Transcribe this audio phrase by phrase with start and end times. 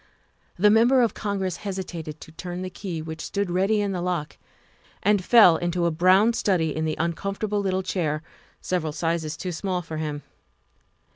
[0.57, 4.37] The Member of Congress hesitated to turn the key which stood ready in the lock,
[5.03, 8.23] and fell into a brown study in the uncomfortable little chair,
[8.61, 10.23] several sizes too small for him.